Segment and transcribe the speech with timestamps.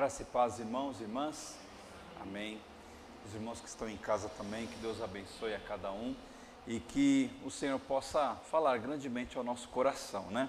[0.00, 1.58] Graça e paz, irmãos e irmãs.
[2.22, 2.58] Amém.
[3.26, 6.16] Os irmãos que estão em casa também, que Deus abençoe a cada um
[6.66, 10.48] e que o Senhor possa falar grandemente ao nosso coração, né?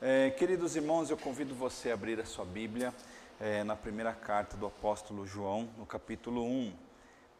[0.00, 2.94] É, queridos irmãos, eu convido você a abrir a sua Bíblia
[3.38, 6.72] é, na primeira carta do apóstolo João, no capítulo 1.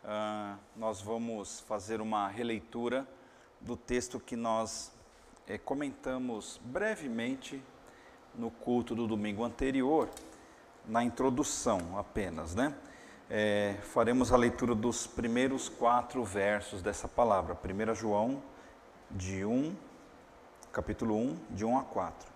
[0.04, 3.08] Ah, nós vamos fazer uma releitura
[3.58, 4.93] do texto que nós
[5.46, 7.62] é, comentamos brevemente
[8.35, 10.11] no culto do domingo anterior,
[10.88, 12.74] na introdução apenas, né?
[13.30, 18.42] É, faremos a leitura dos primeiros quatro versos dessa palavra, 1 João,
[19.11, 19.76] de 1,
[20.72, 22.28] capítulo 1, de 1 a 4.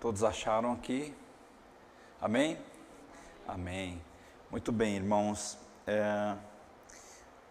[0.00, 1.14] Todos acharam aqui?
[2.20, 2.58] Amém?
[3.46, 4.02] Amém.
[4.50, 5.58] Muito bem, irmãos.
[5.86, 6.36] É,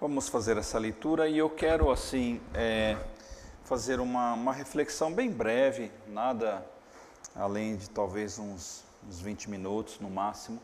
[0.07, 2.95] vamos fazer essa leitura e eu quero, assim, é,
[3.63, 6.63] fazer uma, uma reflexão bem breve, nada
[7.35, 10.61] além de talvez uns, uns 20 minutos no máximo,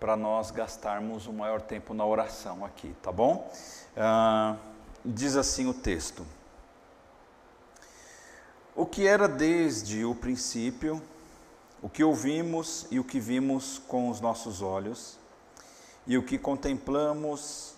[0.00, 3.48] para nós gastarmos o maior tempo na oração aqui, tá bom?
[3.96, 4.56] Ah,
[5.04, 6.26] diz assim o texto:
[8.74, 11.00] O que era desde o princípio,
[11.80, 15.16] o que ouvimos e o que vimos com os nossos olhos,
[16.08, 17.73] e o que contemplamos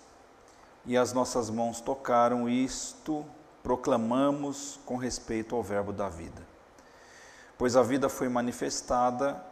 [0.87, 3.25] e as nossas mãos tocaram, isto
[3.61, 6.41] proclamamos com respeito ao Verbo da vida.
[7.57, 9.43] Pois a vida foi manifestada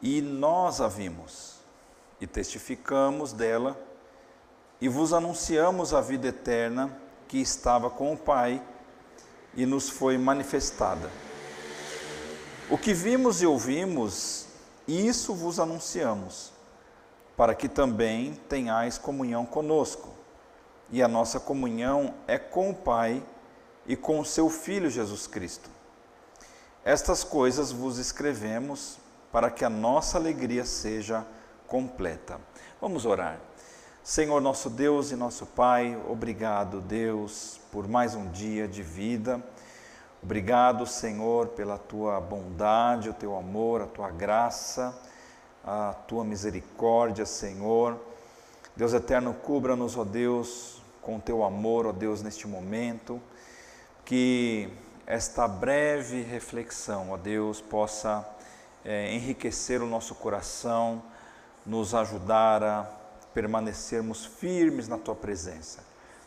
[0.00, 1.56] e nós a vimos,
[2.20, 3.76] e testificamos dela,
[4.80, 8.62] e vos anunciamos a vida eterna que estava com o Pai
[9.54, 11.10] e nos foi manifestada.
[12.70, 14.46] O que vimos e ouvimos,
[14.86, 16.53] isso vos anunciamos
[17.36, 20.10] para que também tenhais comunhão conosco.
[20.90, 23.22] E a nossa comunhão é com o Pai
[23.86, 25.68] e com o seu Filho Jesus Cristo.
[26.84, 28.98] Estas coisas vos escrevemos
[29.32, 31.26] para que a nossa alegria seja
[31.66, 32.38] completa.
[32.80, 33.40] Vamos orar.
[34.02, 39.42] Senhor nosso Deus e nosso Pai, obrigado, Deus, por mais um dia de vida.
[40.22, 44.94] Obrigado, Senhor, pela tua bondade, o teu amor, a tua graça
[45.66, 47.98] a tua misericórdia, Senhor.
[48.76, 53.20] Deus eterno, cubra-nos, ó Deus, com teu amor, ó Deus, neste momento.
[54.04, 54.68] Que
[55.06, 58.28] esta breve reflexão, ó Deus, possa
[58.84, 61.02] é, enriquecer o nosso coração,
[61.64, 62.82] nos ajudar a
[63.32, 65.82] permanecermos firmes na tua presença.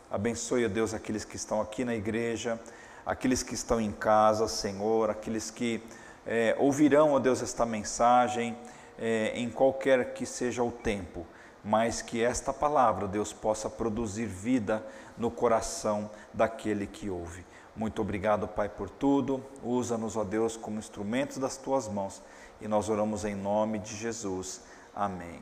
[0.10, 2.60] Abençoe, ó Deus, aqueles que estão aqui na igreja,
[3.06, 5.84] aqueles que estão em casa, Senhor, aqueles que
[6.26, 8.58] é, ouvirão, ó Deus, esta mensagem
[8.98, 11.26] é, em qualquer que seja o tempo,
[11.64, 14.86] mas que esta palavra, Deus, possa produzir vida
[15.18, 17.46] no coração daquele que ouve.
[17.76, 19.44] Muito obrigado, Pai, por tudo.
[19.64, 22.22] Usa-nos, ó Deus, como instrumentos das tuas mãos
[22.60, 24.62] e nós oramos em nome de Jesus.
[24.96, 25.42] Amém.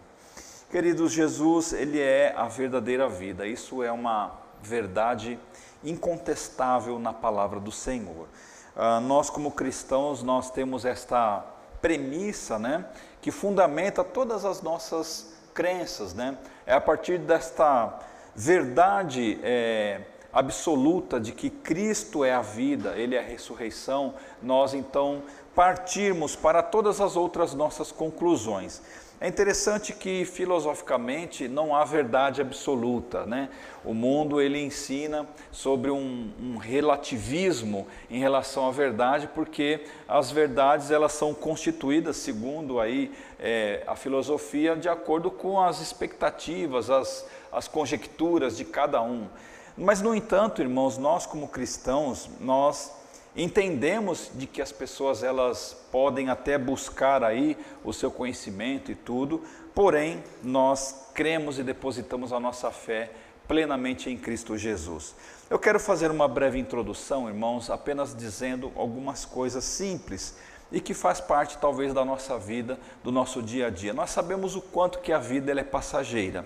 [0.69, 3.47] Queridos, Jesus, ele é a verdadeira vida.
[3.47, 5.39] Isso é uma verdade
[5.83, 8.27] incontestável na palavra do Senhor.
[8.75, 11.45] Uh, nós, como cristãos, nós temos esta
[11.81, 12.85] premissa, né,
[13.25, 16.37] que fundamenta todas as nossas crenças, né?
[16.63, 17.97] É a partir desta
[18.35, 25.23] verdade é, absoluta de que Cristo é a vida, Ele é a ressurreição, nós então
[25.55, 28.79] partirmos para todas as outras nossas conclusões.
[29.19, 33.49] É interessante que filosoficamente não há verdade absoluta, né?
[33.83, 40.91] O mundo ele ensina sobre um, um, relativismo em relação à verdade, porque as verdades
[40.91, 43.09] elas são constituídas segundo aí
[43.39, 49.29] é, a filosofia de acordo com as expectativas, as, as conjecturas de cada um.
[49.77, 52.91] Mas no entanto, irmãos, nós como cristãos nós
[53.35, 59.43] Entendemos de que as pessoas elas podem até buscar aí o seu conhecimento e tudo,
[59.73, 63.11] porém nós cremos e depositamos a nossa fé
[63.45, 65.15] plenamente em Cristo Jesus.
[65.49, 70.37] Eu quero fazer uma breve introdução, irmãos, apenas dizendo algumas coisas simples
[70.71, 73.93] e que faz parte talvez da nossa vida, do nosso dia a dia.
[73.93, 76.45] Nós sabemos o quanto que a vida ela é passageira,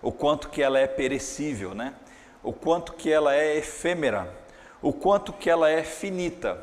[0.00, 1.94] o quanto que ela é perecível, né?
[2.42, 4.40] O quanto que ela é efêmera
[4.82, 6.58] o quanto que ela é finita.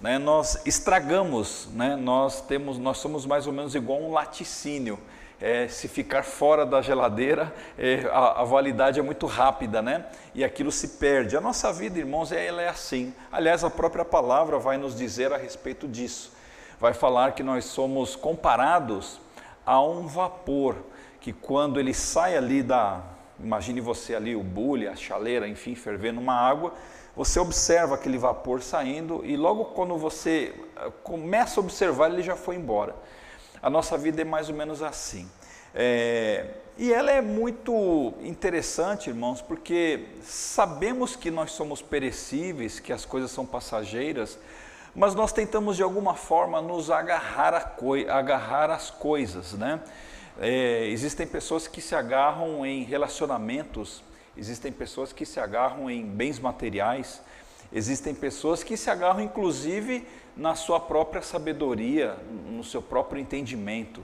[0.00, 0.18] Né?
[0.18, 1.96] Nós estragamos, né?
[1.96, 4.98] nós, temos, nós somos mais ou menos igual um laticínio.
[5.40, 10.06] É, se ficar fora da geladeira, é, a, a, validade é muito rápida, né?
[10.36, 11.36] E aquilo se perde.
[11.36, 13.12] A nossa vida, irmãos, é, ela é assim.
[13.30, 16.32] Aliás, a própria palavra vai nos dizer a respeito disso.
[16.78, 19.20] Vai falar que nós somos comparados
[19.66, 20.76] a um vapor
[21.20, 23.02] que, quando ele sai ali da,
[23.42, 26.74] Imagine você ali, o bule, a chaleira, enfim, fervendo uma água.
[27.14, 32.36] Você observa aquele vapor saindo e logo quando você eh, começa a observar, ele já
[32.36, 32.94] foi embora.
[33.62, 35.28] A nossa vida é mais ou menos assim.
[35.74, 43.04] É, e ela é muito interessante, irmãos, porque sabemos que nós somos perecíveis, que as
[43.04, 44.38] coisas são passageiras,
[44.94, 49.80] mas nós tentamos de alguma forma nos agarrar, a coi agarrar às coisas, né?
[50.40, 54.02] É, existem pessoas que se agarram em relacionamentos,
[54.36, 57.20] existem pessoas que se agarram em bens materiais,
[57.72, 60.06] existem pessoas que se agarram inclusive
[60.36, 62.16] na sua própria sabedoria,
[62.48, 64.02] no seu próprio entendimento.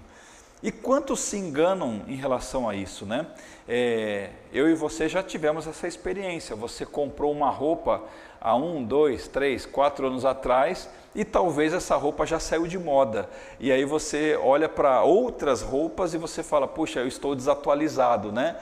[0.61, 3.27] E quantos se enganam em relação a isso, né?
[3.69, 6.57] É, eu e você já tivemos essa experiência.
[6.57, 8.03] Você comprou uma roupa
[8.41, 13.29] há um, dois, três, quatro anos atrás e talvez essa roupa já saiu de moda.
[13.61, 18.57] E aí você olha para outras roupas e você fala, puxa, eu estou desatualizado, né?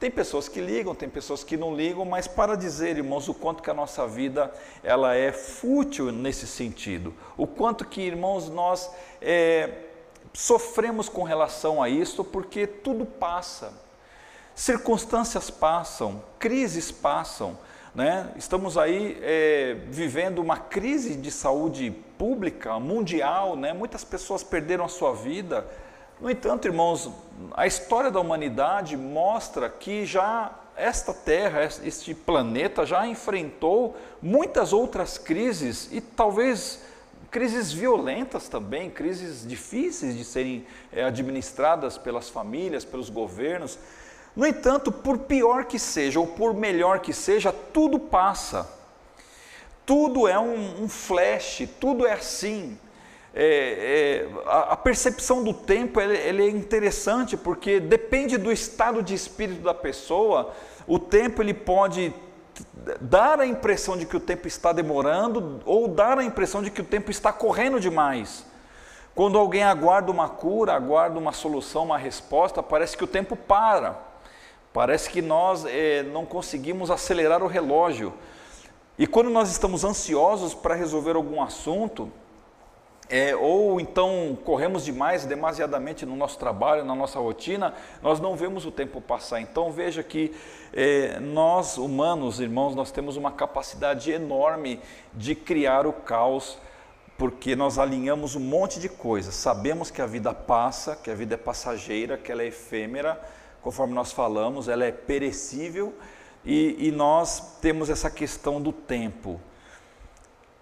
[0.00, 3.62] Tem pessoas que ligam, tem pessoas que não ligam, mas para dizer, irmãos, o quanto
[3.62, 4.50] que a nossa vida
[4.82, 9.70] ela é fútil nesse sentido, o quanto que, irmãos, nós é,
[10.32, 13.74] sofremos com relação a isso, porque tudo passa,
[14.54, 17.58] circunstâncias passam, crises passam,
[17.94, 18.32] né?
[18.36, 23.72] Estamos aí é, vivendo uma crise de saúde pública mundial, né?
[23.74, 25.66] muitas pessoas perderam a sua vida
[26.20, 27.10] no entanto, irmãos,
[27.52, 35.16] a história da humanidade mostra que já esta Terra, este planeta já enfrentou muitas outras
[35.16, 36.82] crises e talvez
[37.30, 43.78] crises violentas também, crises difíceis de serem é, administradas pelas famílias, pelos governos.
[44.36, 48.70] No entanto, por pior que seja ou por melhor que seja, tudo passa.
[49.86, 52.78] Tudo é um, um flash, tudo é assim
[53.34, 59.02] é, é, a, a, percepção do tempo ele, ele, é interessante porque depende do estado
[59.02, 60.52] de espírito da pessoa.
[60.86, 62.12] O tempo ele pode
[63.00, 66.80] dar a impressão de que o tempo está demorando ou dar a impressão de que
[66.80, 68.44] o tempo está correndo demais.
[69.14, 73.96] Quando alguém aguarda uma cura, aguarda uma solução, uma resposta, parece que o tempo para.
[74.72, 78.12] Parece que nós é, não conseguimos acelerar o relógio.
[78.98, 82.10] E quando nós estamos ansiosos para resolver algum assunto,
[83.10, 88.64] é, ou então corremos demais, demasiadamente no nosso trabalho, na nossa rotina, nós não vemos
[88.64, 89.40] o tempo passar.
[89.40, 90.32] Então veja que
[90.72, 94.78] é, nós, humanos, irmãos, nós temos uma capacidade enorme
[95.12, 96.56] de criar o caos,
[97.18, 99.34] porque nós alinhamos um monte de coisas.
[99.34, 103.20] Sabemos que a vida passa, que a vida é passageira, que ela é efêmera,
[103.60, 105.92] conforme nós falamos, ela é perecível,
[106.44, 109.40] e, e nós temos essa questão do tempo.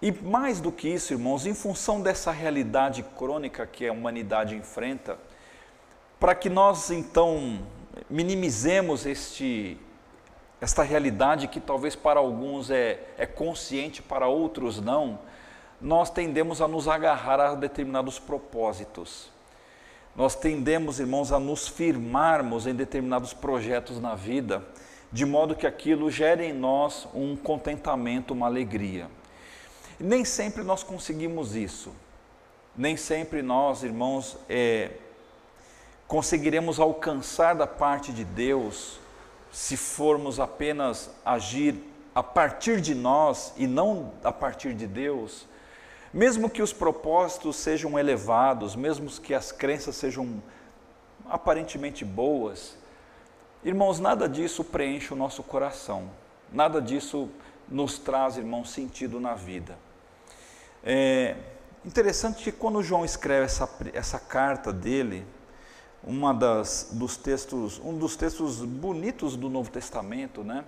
[0.01, 5.17] E mais do que isso, irmãos, em função dessa realidade crônica que a humanidade enfrenta,
[6.17, 7.59] para que nós então
[8.09, 9.77] minimizemos este,
[10.61, 15.19] esta realidade que talvez para alguns é, é consciente, para outros não,
[15.81, 19.29] nós tendemos a nos agarrar a determinados propósitos.
[20.15, 24.63] Nós tendemos, irmãos, a nos firmarmos em determinados projetos na vida,
[25.11, 29.07] de modo que aquilo gere em nós um contentamento, uma alegria.
[29.99, 31.91] Nem sempre nós conseguimos isso.
[32.75, 34.91] Nem sempre nós, irmãos, é,
[36.07, 38.99] conseguiremos alcançar da parte de Deus
[39.51, 41.75] se formos apenas agir
[42.15, 45.45] a partir de nós e não a partir de Deus.
[46.13, 50.41] Mesmo que os propósitos sejam elevados, mesmo que as crenças sejam
[51.29, 52.77] aparentemente boas,
[53.63, 56.09] irmãos, nada disso preenche o nosso coração,
[56.51, 57.29] nada disso
[57.67, 59.77] nos traz, irmãos, sentido na vida.
[60.83, 61.35] É
[61.85, 65.25] interessante que quando João escreve essa, essa carta dele,
[66.03, 70.63] uma das, dos textos, um dos textos bonitos do Novo Testamento, né?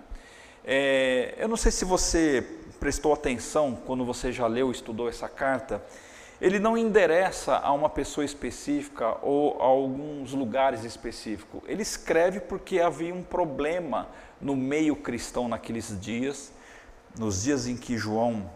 [0.64, 2.46] É, eu não sei se você
[2.78, 5.82] prestou atenção quando você já leu, estudou essa carta.
[6.40, 11.62] Ele não endereça a uma pessoa específica ou a alguns lugares específicos.
[11.66, 14.08] Ele escreve porque havia um problema
[14.40, 16.52] no meio cristão naqueles dias,
[17.16, 18.50] nos dias em que João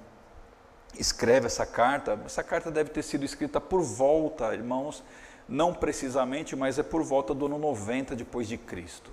[0.98, 5.02] escreve essa carta, essa carta deve ter sido escrita por volta, irmãos,
[5.48, 9.10] não precisamente, mas é por volta do ano 90 depois de Cristo.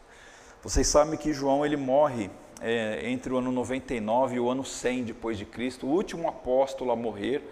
[0.61, 2.29] Vocês sabem que João ele morre
[2.61, 6.91] é, entre o ano 99 e o ano 100 depois de Cristo, o último apóstolo
[6.91, 7.43] a morrer,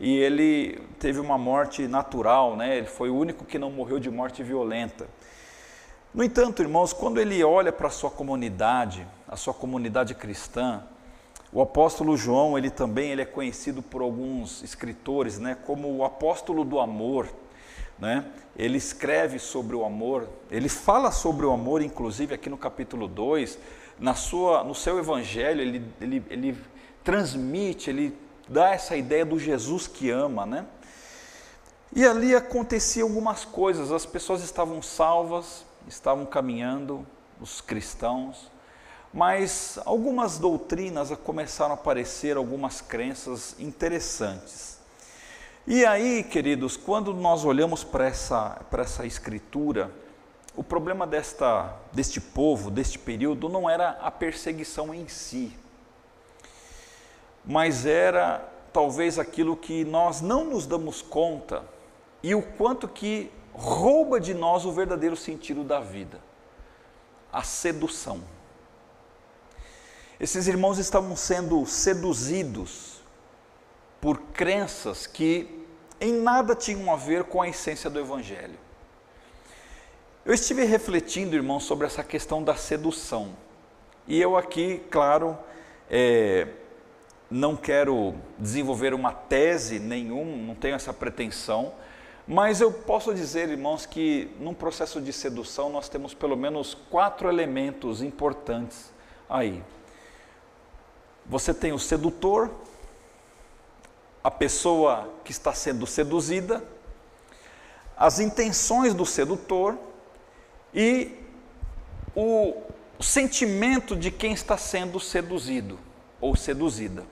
[0.00, 2.78] e ele teve uma morte natural, né?
[2.78, 5.06] Ele foi o único que não morreu de morte violenta.
[6.12, 10.82] No entanto, irmãos, quando ele olha para a sua comunidade, a sua comunidade cristã,
[11.54, 16.64] o apóstolo João, ele também ele é conhecido por alguns escritores, né, como o apóstolo
[16.64, 17.32] do amor,
[17.96, 18.24] né?
[18.56, 23.56] ele escreve sobre o amor, ele fala sobre o amor, inclusive aqui no capítulo 2,
[24.00, 26.58] na sua, no seu evangelho, ele, ele, ele
[27.04, 28.18] transmite, ele
[28.48, 30.66] dá essa ideia do Jesus que ama, né?
[31.94, 37.06] E ali aconteciam algumas coisas, as pessoas estavam salvas, estavam caminhando,
[37.40, 38.50] os cristãos,
[39.14, 44.80] mas algumas doutrinas começaram a aparecer, algumas crenças interessantes.
[45.64, 49.88] E aí, queridos, quando nós olhamos para essa, essa escritura,
[50.56, 55.56] o problema desta, deste povo, deste período, não era a perseguição em si,
[57.44, 61.62] mas era talvez aquilo que nós não nos damos conta
[62.20, 66.20] e o quanto que rouba de nós o verdadeiro sentido da vida
[67.32, 68.33] a sedução.
[70.24, 73.02] Esses irmãos estavam sendo seduzidos
[74.00, 75.66] por crenças que
[76.00, 78.58] em nada tinham a ver com a essência do Evangelho.
[80.24, 83.36] Eu estive refletindo, irmãos, sobre essa questão da sedução.
[84.08, 85.36] E eu aqui, claro,
[85.90, 86.48] é,
[87.30, 91.74] não quero desenvolver uma tese nenhuma, não tenho essa pretensão,
[92.26, 97.28] mas eu posso dizer, irmãos, que num processo de sedução nós temos pelo menos quatro
[97.28, 98.90] elementos importantes
[99.28, 99.62] aí.
[101.26, 102.50] Você tem o sedutor,
[104.22, 106.62] a pessoa que está sendo seduzida,
[107.96, 109.78] as intenções do sedutor
[110.74, 111.12] e
[112.14, 112.54] o
[113.00, 115.78] sentimento de quem está sendo seduzido
[116.20, 117.04] ou seduzida.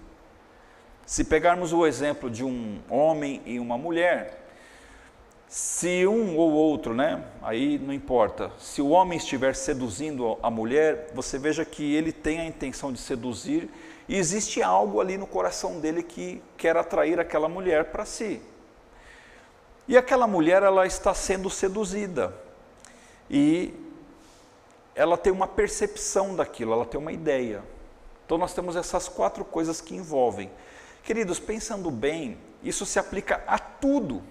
[1.04, 4.42] Se pegarmos o exemplo de um homem e uma mulher,
[5.48, 7.22] se um ou outro, né?
[7.42, 8.50] Aí não importa.
[8.58, 12.98] Se o homem estiver seduzindo a mulher, você veja que ele tem a intenção de
[12.98, 13.68] seduzir
[14.08, 18.42] e existe algo ali no coração dele que quer atrair aquela mulher para si.
[19.86, 22.34] E aquela mulher ela está sendo seduzida.
[23.30, 23.74] E
[24.94, 27.62] ela tem uma percepção daquilo, ela tem uma ideia.
[28.24, 30.50] Então nós temos essas quatro coisas que envolvem.
[31.02, 34.22] Queridos, pensando bem, isso se aplica a tudo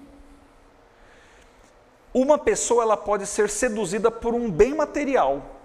[2.14, 5.61] uma pessoa ela pode ser seduzida por um bem material.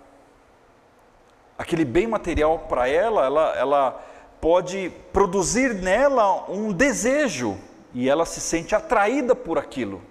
[1.59, 4.07] Aquele bem material para ela, ela, ela
[4.41, 7.57] pode produzir nela um desejo
[7.95, 10.03] e ela se sente atraída por aquilo.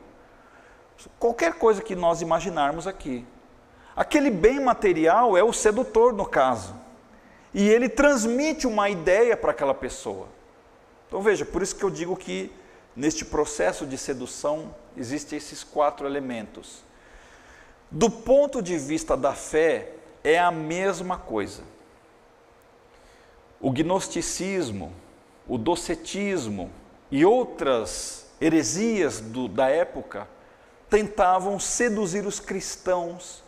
[1.19, 3.25] Qualquer coisa que nós imaginarmos aqui.
[3.95, 6.75] Aquele bem material é o sedutor, no caso.
[7.53, 10.27] E ele transmite uma ideia para aquela pessoa.
[11.07, 12.51] Então veja, por isso que eu digo que
[12.95, 16.83] neste processo de sedução existem esses quatro elementos.
[17.89, 19.93] Do ponto de vista da fé,
[20.25, 21.61] é a mesma coisa.
[23.61, 24.91] O gnosticismo,
[25.47, 26.71] o docetismo
[27.11, 30.27] e outras heresias do, da época
[30.89, 33.43] tentavam seduzir os cristãos,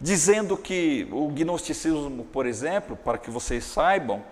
[0.00, 4.24] dizendo que o gnosticismo, por exemplo, para que vocês saibam,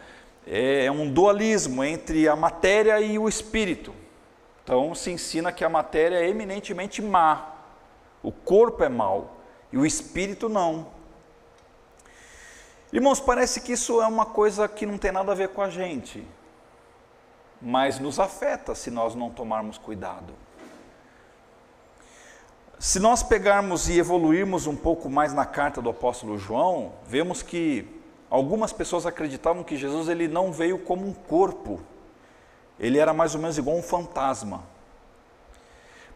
[0.44, 3.94] é um dualismo entre a matéria e o espírito.
[4.64, 7.54] Então se ensina que a matéria é eminentemente má,
[8.20, 9.36] o corpo é mau
[9.72, 10.95] e o espírito não.
[12.96, 15.68] Irmãos, parece que isso é uma coisa que não tem nada a ver com a
[15.68, 16.26] gente,
[17.60, 20.32] mas nos afeta se nós não tomarmos cuidado.
[22.78, 27.86] Se nós pegarmos e evoluirmos um pouco mais na carta do apóstolo João, vemos que
[28.30, 31.78] algumas pessoas acreditavam que Jesus ele não veio como um corpo,
[32.80, 34.64] ele era mais ou menos igual um fantasma.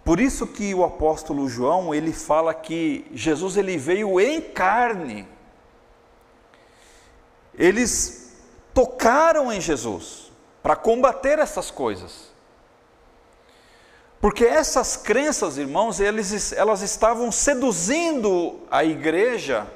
[0.02, 5.28] Por isso que o apóstolo João, ele fala que Jesus ele veio em carne.
[7.54, 8.36] Eles
[8.72, 10.30] tocaram em Jesus
[10.62, 12.30] para combater essas coisas.
[14.20, 19.66] Porque essas crenças, irmãos, eles, elas estavam seduzindo a igreja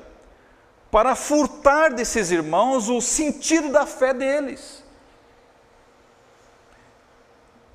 [0.91, 4.85] para furtar desses irmãos o sentido da fé deles.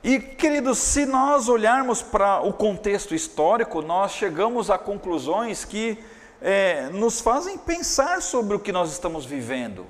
[0.01, 6.01] E, queridos, se nós olharmos para o contexto histórico, nós chegamos a conclusões que
[6.41, 9.85] é, nos fazem pensar sobre o que nós estamos vivendo.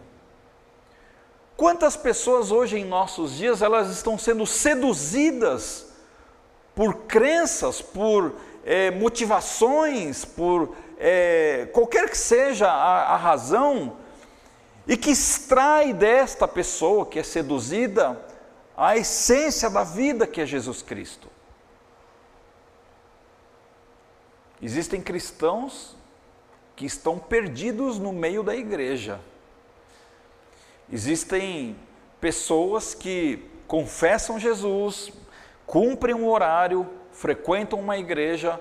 [1.56, 5.88] Quantas pessoas hoje em nossos dias elas estão sendo seduzidas
[6.74, 13.98] por crenças, por é, motivações, por é, qualquer que seja a, a razão,
[14.90, 18.20] e que extrai desta pessoa que é seduzida
[18.76, 21.30] a essência da vida que é Jesus Cristo.
[24.60, 25.96] Existem cristãos
[26.80, 29.20] que estão perdidos no meio da igreja.
[30.90, 31.76] Existem
[32.22, 35.12] pessoas que confessam Jesus,
[35.68, 38.58] cumprem um horário, frequentam uma igreja,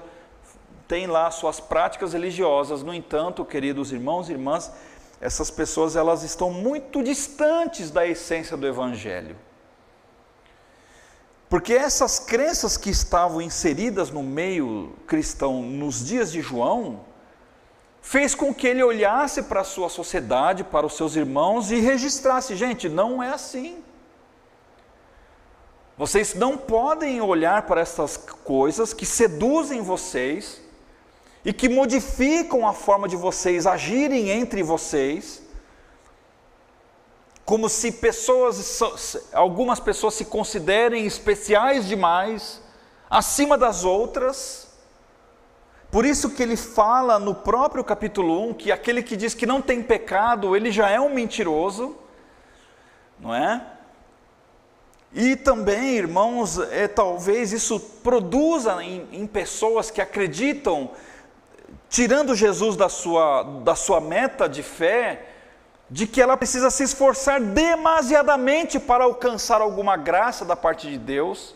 [0.88, 2.82] têm lá suas práticas religiosas.
[2.82, 4.72] No entanto, queridos irmãos e irmãs,
[5.20, 9.37] essas pessoas elas estão muito distantes da essência do evangelho.
[11.48, 17.06] Porque essas crenças que estavam inseridas no meio cristão nos dias de João,
[18.00, 22.57] fez com que ele olhasse para a sua sociedade, para os seus irmãos e registrasse:
[22.57, 23.83] gente, não é assim.
[25.97, 30.62] Vocês não podem olhar para essas coisas que seduzem vocês
[31.45, 35.43] e que modificam a forma de vocês agirem entre vocês,
[37.45, 42.61] como se pessoas, algumas pessoas se considerem especiais demais,
[43.11, 44.67] acima das outras.
[45.90, 49.62] Por isso que ele fala no próprio capítulo 1 que aquele que diz que não
[49.62, 51.97] tem pecado, ele já é um mentiroso,
[53.18, 53.64] não é?
[55.12, 60.90] E também, irmãos, é, talvez isso produza em, em pessoas que acreditam,
[61.88, 65.25] tirando Jesus da sua, da sua meta de fé,
[65.90, 71.54] de que ela precisa se esforçar demasiadamente para alcançar alguma graça da parte de Deus,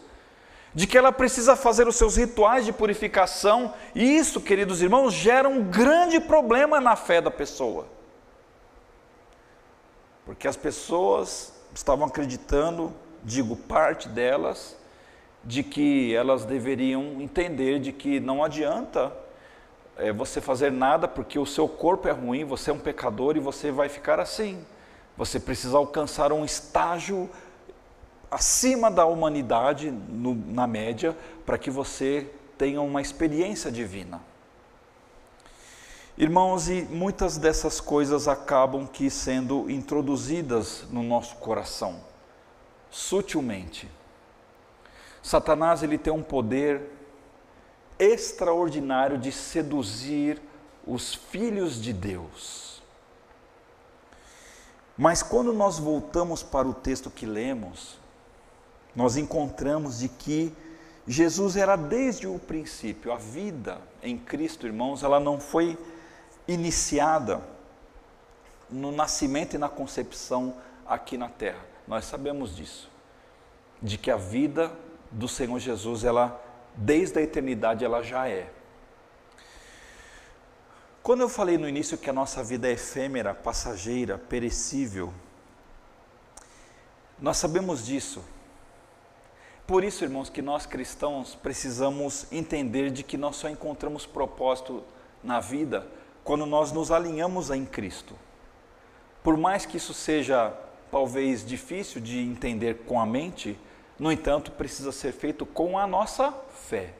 [0.75, 5.49] de que ela precisa fazer os seus rituais de purificação, e isso, queridos irmãos, gera
[5.49, 7.87] um grande problema na fé da pessoa.
[10.25, 12.93] Porque as pessoas estavam acreditando
[13.25, 14.77] digo parte delas,
[15.45, 19.13] de que elas deveriam entender de que não adianta
[19.97, 23.41] é, você fazer nada porque o seu corpo é ruim, você é um pecador e
[23.41, 24.65] você vai ficar assim.
[25.17, 27.29] Você precisa alcançar um estágio
[28.33, 34.23] acima da humanidade, no, na média, para que você tenha uma experiência divina.
[36.17, 42.01] Irmãos, e muitas dessas coisas acabam que sendo introduzidas no nosso coração
[42.91, 43.91] sutilmente.
[45.23, 46.91] Satanás ele tem um poder
[47.99, 50.41] extraordinário de seduzir
[50.87, 52.83] os filhos de Deus.
[54.97, 58.02] Mas quando nós voltamos para o texto que lemos,
[58.95, 60.53] nós encontramos de que
[61.07, 65.77] Jesus era desde o princípio, a vida em Cristo, irmãos, ela não foi
[66.47, 67.43] iniciada
[68.71, 71.65] no nascimento e na concepção aqui na terra.
[71.87, 72.91] Nós sabemos disso,
[73.83, 74.73] de que a vida
[75.11, 76.41] do Senhor Jesus, ela
[76.75, 78.51] desde a eternidade ela já é.
[81.03, 85.13] Quando eu falei no início que a nossa vida é efêmera, passageira, perecível,
[87.19, 88.23] nós sabemos disso.
[89.67, 94.83] Por isso, irmãos, que nós cristãos precisamos entender de que nós só encontramos propósito
[95.23, 95.87] na vida
[96.25, 98.15] quando nós nos alinhamos em Cristo.
[99.23, 100.53] Por mais que isso seja
[100.91, 103.59] talvez difícil de entender com a mente,
[103.99, 106.35] no entanto, precisa ser feito com a nossa
[106.69, 106.93] fé.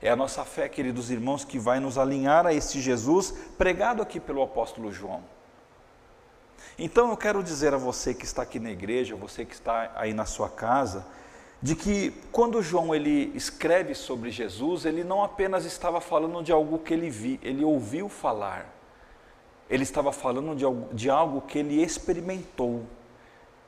[0.00, 4.18] É a nossa fé, queridos irmãos, que vai nos alinhar a este Jesus pregado aqui
[4.18, 5.22] pelo apóstolo João.
[6.78, 10.12] Então eu quero dizer a você que está aqui na igreja, você que está aí
[10.12, 11.06] na sua casa,
[11.62, 16.78] de que quando João ele escreve sobre Jesus, ele não apenas estava falando de algo
[16.78, 18.74] que ele vi, ele ouviu falar.
[19.68, 22.84] Ele estava falando de algo, de algo que ele experimentou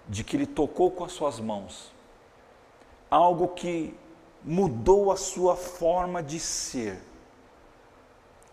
[0.08, 1.92] de que ele tocou com as suas mãos,
[3.10, 3.94] algo que
[4.42, 6.98] mudou a sua forma de ser,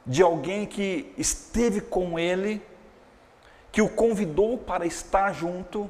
[0.05, 2.61] de alguém que esteve com ele,
[3.71, 5.89] que o convidou para estar junto,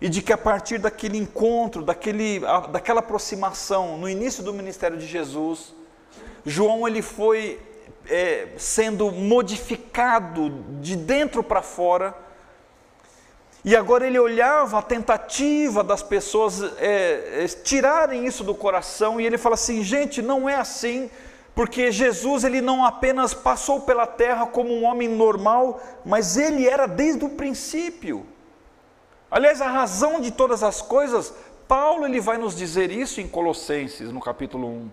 [0.00, 5.06] e de que a partir daquele encontro, daquele, daquela aproximação, no início do ministério de
[5.06, 5.74] Jesus,
[6.44, 7.60] João ele foi
[8.08, 12.14] é, sendo modificado de dentro para fora
[13.66, 19.26] e agora ele olhava a tentativa das pessoas é, é, tirarem isso do coração e
[19.26, 21.10] ele fala assim: gente, não é assim,
[21.52, 26.86] porque Jesus ele não apenas passou pela terra como um homem normal, mas ele era
[26.86, 28.24] desde o princípio.
[29.30, 31.34] Aliás, a razão de todas as coisas,
[31.66, 34.90] Paulo ele vai nos dizer isso em Colossenses, no capítulo 1,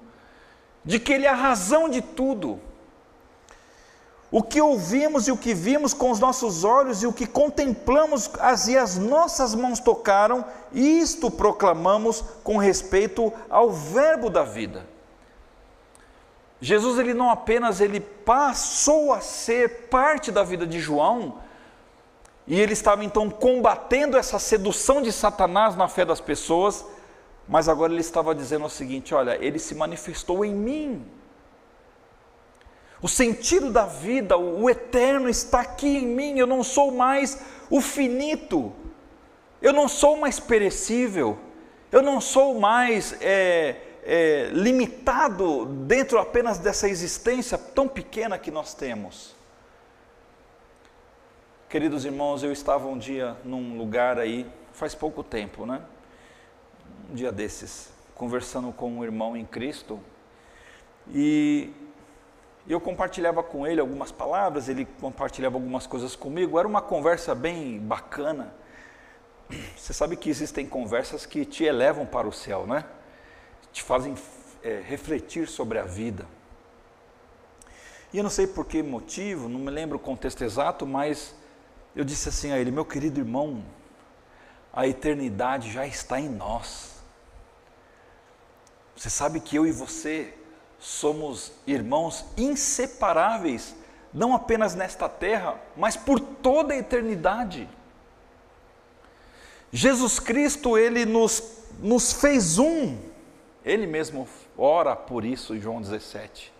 [0.83, 2.59] de que ele é a razão de tudo.
[4.31, 8.31] O que ouvimos e o que vimos com os nossos olhos e o que contemplamos
[8.39, 14.87] as, e as nossas mãos tocaram, isto proclamamos com respeito ao verbo da vida.
[16.59, 21.37] Jesus ele não apenas ele passou a ser parte da vida de João,
[22.45, 26.85] e ele estava então combatendo essa sedução de Satanás na fé das pessoas,
[27.47, 31.05] mas agora ele estava dizendo o seguinte: olha, ele se manifestou em mim.
[33.01, 36.39] O sentido da vida, o eterno está aqui em mim.
[36.39, 37.37] Eu não sou mais
[37.69, 38.71] o finito.
[39.61, 41.37] Eu não sou mais perecível.
[41.91, 48.73] Eu não sou mais é, é, limitado dentro apenas dessa existência tão pequena que nós
[48.73, 49.32] temos.
[51.73, 55.81] Queridos irmãos, eu estava um dia num lugar aí, faz pouco tempo, né?
[57.09, 59.99] Um dia desses, conversando com um irmão em Cristo,
[61.09, 61.73] e
[62.67, 67.79] eu compartilhava com ele algumas palavras, ele compartilhava algumas coisas comigo, era uma conversa bem
[67.79, 68.53] bacana.
[69.75, 72.85] Você sabe que existem conversas que te elevam para o céu, né?
[73.71, 74.13] Te fazem
[74.61, 76.27] é, refletir sobre a vida.
[78.13, 81.41] E eu não sei por que motivo, não me lembro o contexto exato, mas
[81.95, 83.63] eu disse assim a ele: Meu querido irmão,
[84.71, 86.93] a eternidade já está em nós.
[88.95, 90.33] Você sabe que eu e você
[90.79, 93.75] somos irmãos inseparáveis,
[94.13, 97.69] não apenas nesta terra, mas por toda a eternidade.
[99.71, 102.97] Jesus Cristo, ele nos, nos fez um,
[103.65, 104.27] ele mesmo
[104.57, 106.53] ora por isso em João 17.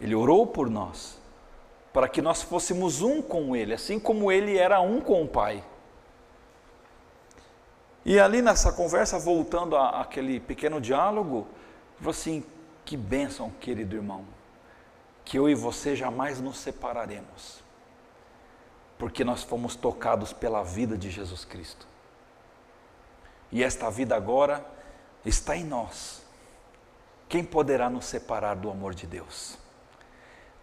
[0.00, 1.17] Ele orou por nós
[1.98, 5.64] para que nós fôssemos um com Ele, assim como Ele era um com o Pai.
[8.04, 11.48] E ali nessa conversa, voltando àquele pequeno diálogo,
[11.96, 12.44] falou assim:
[12.84, 14.24] que bênção, querido irmão,
[15.24, 17.64] que eu e você jamais nos separaremos,
[18.96, 21.84] porque nós fomos tocados pela vida de Jesus Cristo.
[23.50, 24.64] E esta vida agora
[25.26, 26.22] está em nós.
[27.28, 29.58] Quem poderá nos separar do amor de Deus?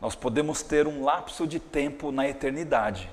[0.06, 3.10] Nós podemos ter um lapso de tempo na eternidade.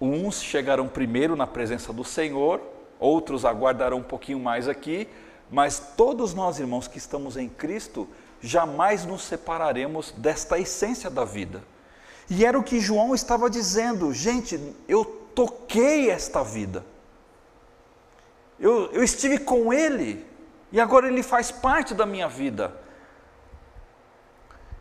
[0.00, 2.62] Uns chegarão primeiro na presença do Senhor,
[2.98, 5.06] outros aguardarão um pouquinho mais aqui,
[5.50, 8.08] mas todos nós, irmãos, que estamos em Cristo,
[8.40, 11.62] jamais nos separaremos desta essência da vida.
[12.30, 16.86] E era o que João estava dizendo: gente, eu toquei esta vida,
[18.58, 20.24] eu, eu estive com Ele,
[20.72, 22.87] e agora Ele faz parte da minha vida.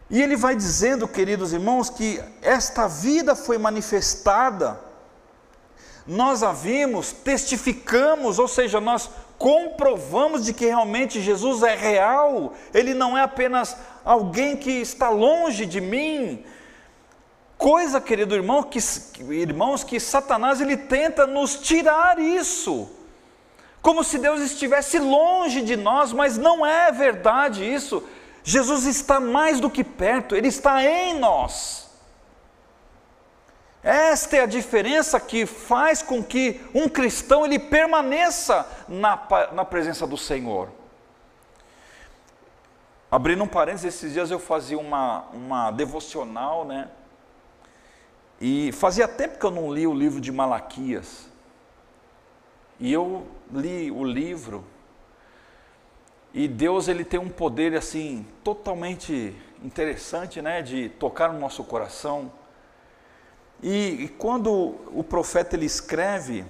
[0.09, 4.79] E ele vai dizendo, queridos irmãos, que esta vida foi manifestada,
[6.05, 12.93] nós a vimos, testificamos, ou seja, nós comprovamos de que realmente Jesus é real, ele
[12.93, 16.43] não é apenas alguém que está longe de mim.
[17.57, 18.79] Coisa, querido irmão, que
[19.29, 22.89] irmãos, que Satanás ele tenta nos tirar isso.
[23.81, 28.03] Como se Deus estivesse longe de nós, mas não é verdade isso.
[28.47, 31.91] Jesus está mais do que perto, Ele está em nós.
[33.83, 40.07] Esta é a diferença que faz com que um cristão ele permaneça na, na presença
[40.07, 40.69] do Senhor.
[43.11, 46.89] Abrindo um parênteses, esses dias eu fazia uma, uma devocional, né?
[48.39, 51.29] E fazia tempo que eu não li o livro de Malaquias.
[52.79, 54.63] E eu li o livro
[56.33, 62.31] e Deus ele tem um poder assim totalmente interessante, né, de tocar no nosso coração.
[63.61, 66.45] E, e quando o profeta ele escreve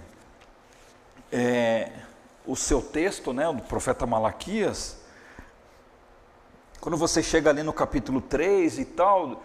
[1.32, 1.92] é,
[2.46, 4.98] o seu texto, né, o profeta Malaquias,
[6.80, 9.44] quando você chega ali no capítulo 3 e tal,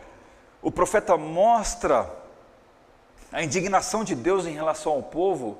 [0.60, 2.08] o profeta mostra
[3.32, 5.58] a indignação de Deus em relação ao povo,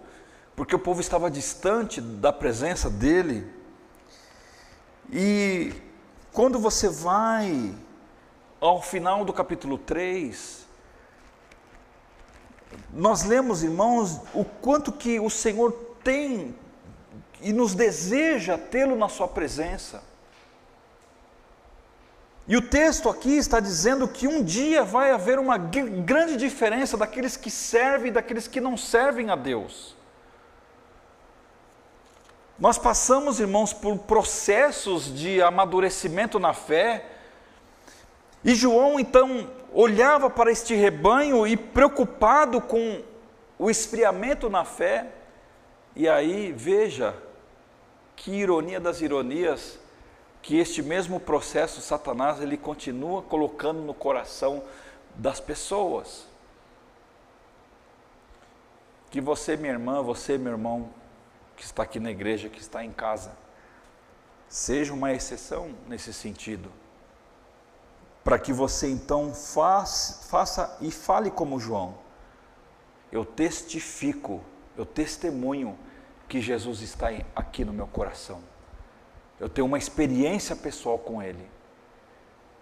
[0.54, 3.50] porque o povo estava distante da presença dele.
[5.10, 5.72] E
[6.32, 7.74] quando você vai
[8.60, 10.66] ao final do capítulo 3,
[12.92, 16.54] nós lemos, irmãos, o quanto que o Senhor tem
[17.40, 20.02] e nos deseja tê-lo na sua presença.
[22.46, 27.36] E o texto aqui está dizendo que um dia vai haver uma grande diferença daqueles
[27.36, 29.96] que servem e daqueles que não servem a Deus.
[32.62, 37.04] Nós passamos, irmãos, por processos de amadurecimento na fé,
[38.44, 43.02] e João então olhava para este rebanho e preocupado com
[43.58, 45.08] o esfriamento na fé,
[45.96, 47.16] e aí veja
[48.14, 49.80] que ironia das ironias,
[50.40, 54.62] que este mesmo processo Satanás ele continua colocando no coração
[55.16, 56.28] das pessoas.
[59.10, 61.01] Que você, minha irmã, você, meu irmão,
[61.62, 63.30] que está aqui na igreja, que está em casa,
[64.48, 66.68] seja uma exceção nesse sentido.
[68.24, 71.94] Para que você então faça, faça e fale como João.
[73.12, 74.42] Eu testifico,
[74.76, 75.78] eu testemunho
[76.28, 78.40] que Jesus está aqui no meu coração.
[79.38, 81.48] Eu tenho uma experiência pessoal com Ele.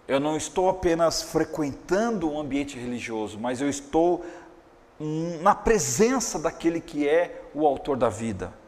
[0.07, 4.23] Eu não estou apenas frequentando um ambiente religioso, mas eu estou
[5.41, 8.61] na presença daquele que é o autor da vida.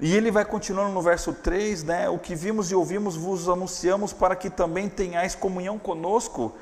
[0.00, 2.08] E ele vai continuando no verso 3, né?
[2.08, 6.52] O que vimos e ouvimos vos anunciamos para que também tenhais comunhão conosco.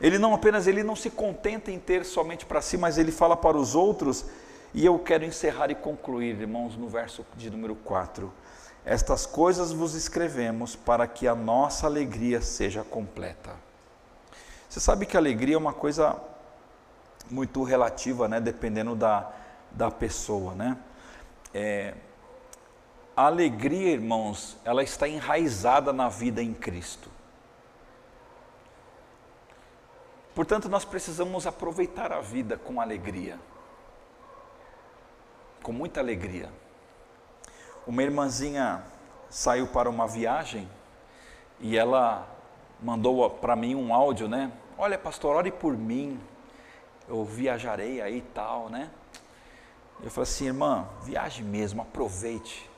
[0.00, 3.36] Ele não apenas ele não se contenta em ter somente para si, mas ele fala
[3.36, 4.26] para os outros.
[4.72, 8.32] E eu quero encerrar e concluir, irmãos, no verso de número 4.
[8.84, 13.50] Estas coisas vos escrevemos para que a nossa alegria seja completa.
[14.68, 16.16] Você sabe que a alegria é uma coisa
[17.28, 18.40] muito relativa, né?
[18.40, 19.30] Dependendo da,
[19.72, 20.76] da pessoa, né?
[21.52, 21.94] É,
[23.18, 27.10] a alegria, irmãos, ela está enraizada na vida em Cristo.
[30.36, 33.36] Portanto, nós precisamos aproveitar a vida com alegria.
[35.64, 36.48] Com muita alegria.
[37.88, 38.84] Uma irmãzinha
[39.28, 40.68] saiu para uma viagem
[41.58, 42.24] e ela
[42.80, 44.52] mandou para mim um áudio, né?
[44.78, 46.20] Olha, pastor, ore por mim.
[47.08, 48.88] Eu viajarei aí e tal, né?
[50.04, 52.68] Eu falei assim, irmã, viaje mesmo, aproveite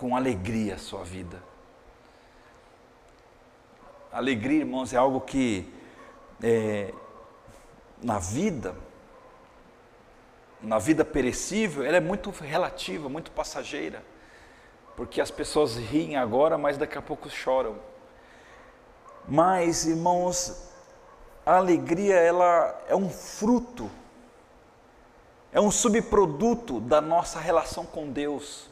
[0.00, 1.42] com alegria a sua vida.
[4.10, 5.70] Alegria, irmãos, é algo que
[6.42, 6.90] é,
[8.02, 8.74] na vida,
[10.62, 14.02] na vida perecível, ela é muito relativa, muito passageira,
[14.96, 17.76] porque as pessoas riem agora, mas daqui a pouco choram.
[19.28, 20.72] Mas, irmãos,
[21.44, 23.90] a alegria ela é um fruto,
[25.52, 28.70] é um subproduto da nossa relação com Deus.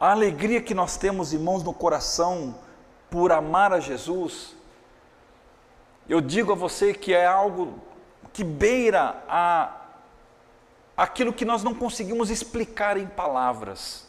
[0.00, 2.58] A alegria que nós temos, irmãos, no coração
[3.10, 4.54] por amar a Jesus,
[6.08, 7.80] eu digo a você que é algo
[8.32, 9.74] que beira a
[10.96, 14.08] aquilo que nós não conseguimos explicar em palavras.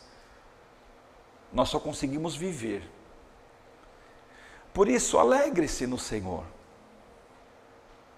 [1.53, 2.89] Nós só conseguimos viver.
[4.73, 6.43] Por isso, alegre-se no Senhor.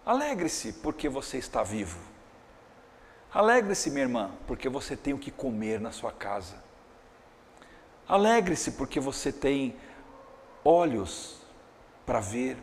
[0.05, 1.99] Alegre-se porque você está vivo.
[3.33, 6.55] Alegre-se, minha irmã, porque você tem o que comer na sua casa.
[8.07, 9.75] Alegre-se porque você tem
[10.63, 11.37] olhos
[12.05, 12.57] para ver,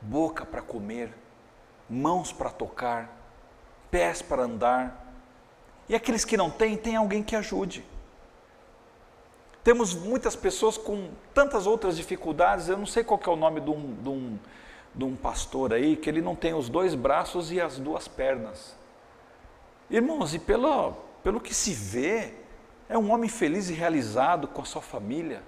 [0.00, 1.12] boca para comer,
[1.88, 3.10] mãos para tocar,
[3.90, 5.14] pés para andar.
[5.88, 7.84] E aqueles que não têm, tem alguém que ajude.
[9.64, 13.70] Temos muitas pessoas com tantas outras dificuldades, eu não sei qual é o nome de
[13.70, 14.38] um, de, um,
[14.94, 18.76] de um pastor aí, que ele não tem os dois braços e as duas pernas.
[19.90, 22.34] Irmãos, e pelo, pelo que se vê,
[22.88, 25.42] é um homem feliz e realizado com a sua família.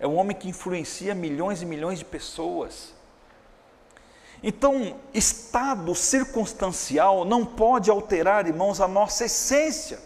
[0.00, 2.94] É um homem que influencia milhões e milhões de pessoas.
[4.42, 10.00] Então, estado circunstancial não pode alterar, irmãos, a nossa essência.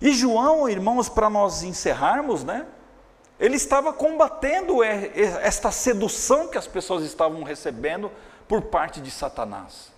[0.00, 2.66] E João, irmãos, para nós encerrarmos, né?
[3.38, 8.10] Ele estava combatendo esta sedução que as pessoas estavam recebendo
[8.48, 9.92] por parte de Satanás.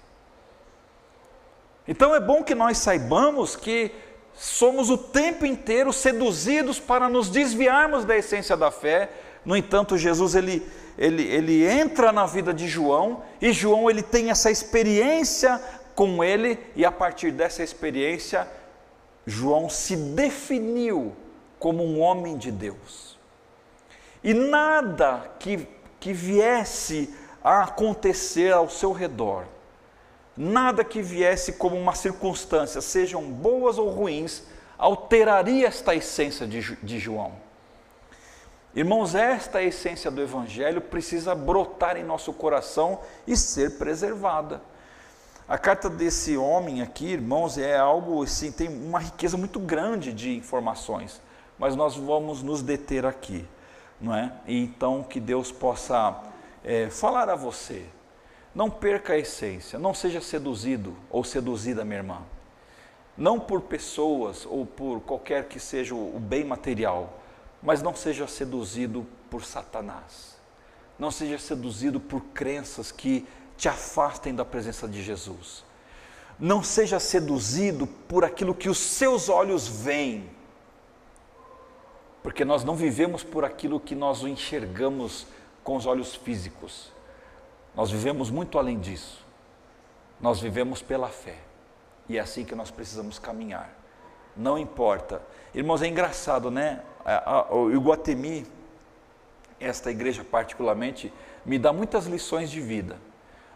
[1.87, 3.93] Então é bom que nós saibamos que
[4.39, 9.11] somos o tempo inteiro seduzidos para nos desviarmos da essência da fé.
[9.45, 10.65] No entanto, Jesus ele,
[10.97, 15.61] ele, ele entra na vida de João e João ele tem essa experiência
[15.95, 18.47] com ele e a partir dessa experiência
[19.27, 21.15] João se definiu
[21.59, 23.19] como um homem de Deus.
[24.23, 25.67] E nada que,
[25.99, 29.47] que viesse a acontecer ao seu redor
[30.39, 34.45] nada que viesse como uma circunstância, sejam boas ou ruins,
[34.79, 37.33] alteraria esta essência de, de João.
[38.73, 44.63] Irmãos, esta essência do Evangelho precisa brotar em nosso coração e ser preservada.
[45.49, 50.37] A carta desse homem aqui, irmãos, é algo assim, tem uma riqueza muito grande de
[50.37, 51.21] informações,
[51.59, 53.45] mas nós vamos nos deter aqui,
[54.01, 54.31] não é?
[54.47, 56.23] E então que Deus possa
[56.63, 57.87] é, falar a você,
[58.59, 62.23] não perca a essência, não seja seduzido ou seduzida, minha irmã.
[63.17, 67.21] Não por pessoas ou por qualquer que seja o bem material,
[67.63, 70.37] mas não seja seduzido por Satanás.
[70.99, 73.25] Não seja seduzido por crenças que
[73.57, 75.65] te afastem da presença de Jesus.
[76.37, 80.29] Não seja seduzido por aquilo que os seus olhos veem.
[82.25, 85.29] Porque nós não vivemos por aquilo que nós enxergamos
[85.63, 86.98] com os olhos físicos.
[87.75, 89.25] Nós vivemos muito além disso.
[90.21, 91.37] Nós vivemos pela fé.
[92.09, 93.71] E é assim que nós precisamos caminhar.
[94.37, 95.23] Não importa.
[95.55, 96.83] Irmãos, é engraçado, né?
[97.51, 98.47] O Iguatemi,
[99.61, 101.13] esta igreja particularmente,
[101.45, 102.97] me dá muitas lições de vida.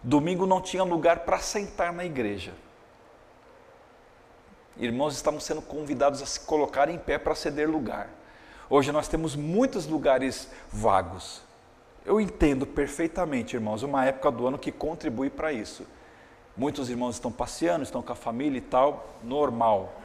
[0.02, 2.52] Domingo não tinha lugar para sentar na igreja.
[4.76, 8.08] Irmãos, estamos sendo convidados a se colocar em pé para ceder lugar.
[8.70, 11.42] Hoje nós temos muitos lugares vagos.
[12.04, 15.86] Eu entendo perfeitamente, irmãos, uma época do ano que contribui para isso.
[16.56, 20.00] Muitos irmãos estão passeando, estão com a família e tal, normal.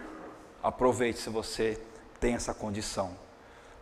[0.62, 1.82] Aproveite se você
[2.20, 3.12] tem essa condição.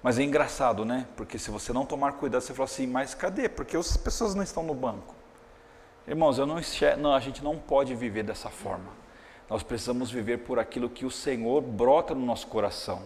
[0.02, 1.08] Mas é engraçado, né?
[1.18, 3.50] Porque se você não tomar cuidado, você fala assim, mas cadê?
[3.50, 5.14] Porque as pessoas não estão no banco.
[6.08, 6.58] Irmãos, eu não,
[7.00, 8.92] não, a gente não pode viver dessa forma.
[9.50, 13.02] Nós precisamos viver por aquilo que o Senhor brota no nosso coração.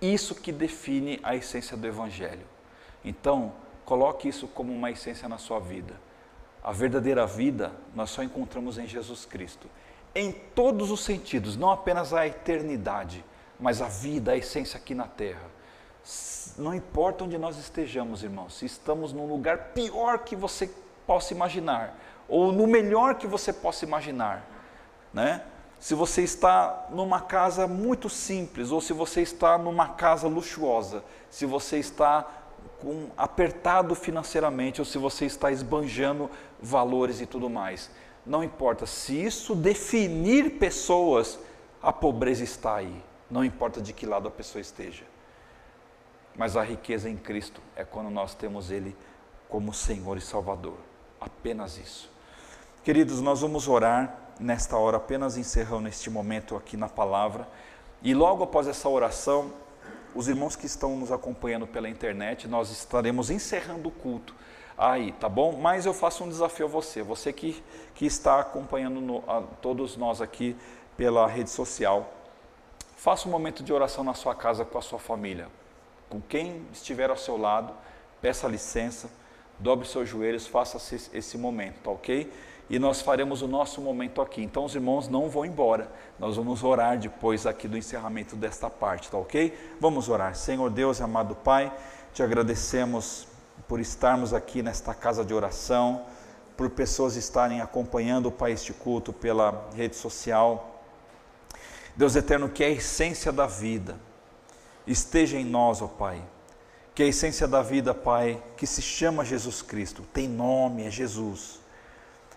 [0.00, 2.46] Isso que define a essência do Evangelho.
[3.04, 3.52] Então,
[3.92, 5.92] coloque isso como uma essência na sua vida.
[6.64, 9.68] A verdadeira vida nós só encontramos em Jesus Cristo.
[10.14, 13.22] Em todos os sentidos, não apenas a eternidade,
[13.60, 15.44] mas a vida, a essência aqui na terra.
[16.56, 20.70] Não importa onde nós estejamos, irmãos, se estamos num lugar pior que você
[21.06, 21.94] possa imaginar,
[22.26, 24.42] ou no melhor que você possa imaginar,
[25.12, 25.44] né?
[25.78, 31.44] Se você está numa casa muito simples, ou se você está numa casa luxuosa, se
[31.44, 32.41] você está
[32.80, 37.90] com, apertado financeiramente, ou se você está esbanjando valores e tudo mais.
[38.24, 41.38] Não importa, se isso definir pessoas,
[41.82, 43.02] a pobreza está aí.
[43.30, 45.04] Não importa de que lado a pessoa esteja.
[46.36, 48.96] Mas a riqueza em Cristo é quando nós temos Ele
[49.48, 50.78] como Senhor e Salvador.
[51.20, 52.10] Apenas isso.
[52.84, 57.46] Queridos, nós vamos orar nesta hora, apenas encerrando este momento aqui na palavra.
[58.02, 59.52] E logo após essa oração,
[60.14, 64.34] os irmãos que estão nos acompanhando pela internet, nós estaremos encerrando o culto
[64.76, 65.52] aí, tá bom?
[65.52, 67.62] Mas eu faço um desafio a você, você que,
[67.94, 70.56] que está acompanhando no, a, todos nós aqui
[70.96, 72.12] pela rede social.
[72.96, 75.48] Faça um momento de oração na sua casa com a sua família,
[76.08, 77.72] com quem estiver ao seu lado,
[78.20, 79.10] peça licença,
[79.58, 82.32] dobre seus joelhos, faça esse, esse momento, tá ok?
[82.70, 84.42] E nós faremos o nosso momento aqui.
[84.42, 85.90] Então os irmãos não vão embora.
[86.18, 89.56] Nós vamos orar depois aqui do encerramento desta parte, tá ok?
[89.80, 90.34] Vamos orar.
[90.34, 91.72] Senhor Deus, amado Pai,
[92.14, 93.26] te agradecemos
[93.68, 96.02] por estarmos aqui nesta casa de oração,
[96.56, 100.80] por pessoas estarem acompanhando o Pai este culto pela rede social.
[101.94, 103.98] Deus eterno, que a essência da vida
[104.86, 106.22] esteja em nós, ó Pai.
[106.94, 111.61] Que a essência da vida, Pai, que se chama Jesus Cristo, tem nome, é Jesus,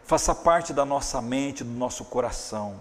[0.06, 2.80] faça parte da nossa mente, do nosso coração.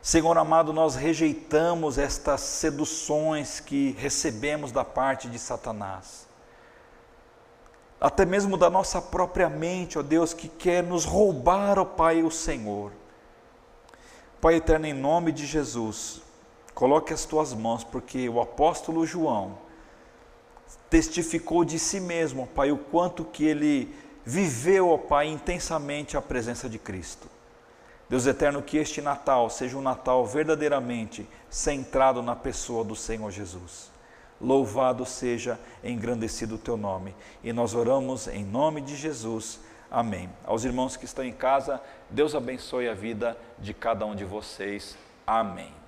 [0.00, 6.26] Senhor amado, nós rejeitamos estas seduções que recebemos da parte de Satanás,
[8.00, 12.30] até mesmo da nossa própria mente, ó Deus, que quer nos roubar, ó Pai, o
[12.30, 12.92] Senhor.
[14.40, 16.22] Pai eterno, em nome de Jesus,
[16.80, 19.58] Coloque as tuas mãos, porque o apóstolo João
[20.88, 26.22] testificou de si mesmo, ó Pai, o quanto que ele viveu, ó Pai, intensamente a
[26.22, 27.28] presença de Cristo.
[28.08, 33.90] Deus eterno, que este Natal seja um Natal verdadeiramente centrado na pessoa do Senhor Jesus.
[34.40, 37.14] Louvado seja, engrandecido o teu nome.
[37.44, 39.60] E nós oramos em nome de Jesus.
[39.88, 40.28] Amém.
[40.44, 44.96] Aos irmãos que estão em casa, Deus abençoe a vida de cada um de vocês.
[45.24, 45.79] Amém.